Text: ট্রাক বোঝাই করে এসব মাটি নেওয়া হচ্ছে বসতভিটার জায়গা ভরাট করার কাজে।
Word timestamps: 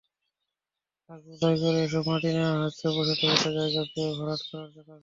ট্রাক 1.03 1.19
বোঝাই 1.27 1.55
করে 1.61 1.79
এসব 1.83 2.03
মাটি 2.07 2.29
নেওয়া 2.35 2.55
হচ্ছে 2.63 2.85
বসতভিটার 2.95 3.51
জায়গা 3.57 3.81
ভরাট 4.17 4.41
করার 4.49 4.69
কাজে। 4.75 4.93